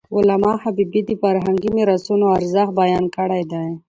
علامه 0.17 0.51
حبيبي 0.63 1.01
د 1.05 1.11
فرهنګي 1.21 1.69
میراثونو 1.77 2.25
ارزښت 2.37 2.71
بیان 2.81 3.05
کړی 3.15 3.43
دی. 3.51 3.65